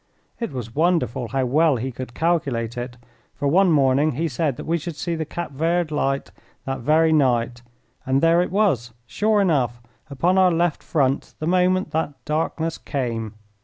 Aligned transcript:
It 0.39 0.51
was 0.51 0.73
wonderful 0.73 1.27
how 1.27 1.45
well 1.45 1.75
he 1.75 1.91
could 1.91 2.15
calculate 2.15 2.75
it, 2.75 2.97
for 3.35 3.47
one 3.47 3.71
morning 3.71 4.13
he 4.13 4.27
said 4.27 4.57
that 4.57 4.65
we 4.65 4.79
should 4.79 4.95
see 4.95 5.13
the 5.13 5.25
Cape 5.25 5.51
Verd 5.51 5.91
light 5.91 6.31
that 6.65 6.79
very 6.79 7.13
night, 7.13 7.61
and 8.03 8.19
there 8.19 8.41
it 8.41 8.49
was, 8.49 8.95
sure 9.05 9.39
enough, 9.41 9.79
upon 10.09 10.39
our 10.39 10.51
left 10.51 10.81
front 10.81 11.35
the 11.37 11.45
moment 11.45 11.91
that 11.91 12.15
darkness 12.25 12.79
came. 12.79 13.35